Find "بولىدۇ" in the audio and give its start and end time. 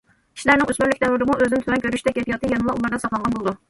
3.41-3.59